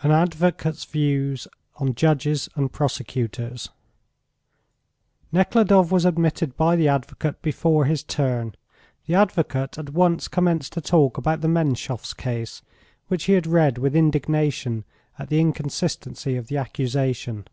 [0.00, 3.68] AN ADVOCATE'S VIEWS ON JUDGES AND PROSECUTORS.
[5.32, 8.54] Nekhludoff was admitted by the advocate before his turn.
[9.04, 12.62] The advocate at once commenced to talk about the Menshoffs' case,
[13.08, 14.84] which he had read with indignation
[15.18, 17.46] at the inconsistency of the accusation.